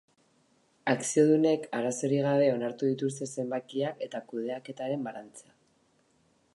Akziodunek 0.93 1.67
arazorik 1.79 2.25
gabe 2.29 2.47
onartu 2.55 2.89
dituzte 2.93 3.29
zenbakiak 3.35 4.03
eta 4.07 4.23
kudeaketaren 4.33 5.07
balantzea. 5.11 5.55